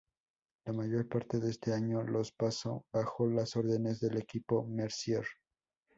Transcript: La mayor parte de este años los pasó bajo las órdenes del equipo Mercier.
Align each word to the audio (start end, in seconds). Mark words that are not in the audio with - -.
La 0.65 0.73
mayor 0.73 1.07
parte 1.07 1.39
de 1.39 1.51
este 1.51 1.73
años 1.75 2.09
los 2.09 2.31
pasó 2.31 2.85
bajo 2.91 3.27
las 3.27 3.55
órdenes 3.55 3.99
del 3.99 4.17
equipo 4.17 4.65
Mercier. 4.65 5.25